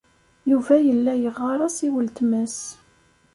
Yuba 0.49 0.75
yella 0.87 1.13
yeɣɣar-as 1.17 1.77
i 1.87 1.89
weltma-s. 1.93 2.59